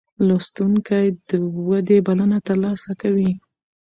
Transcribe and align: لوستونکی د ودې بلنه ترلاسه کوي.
لوستونکی 0.27 1.05
د 1.29 1.31
ودې 1.67 1.97
بلنه 2.07 2.37
ترلاسه 2.47 2.91
کوي. 3.01 3.31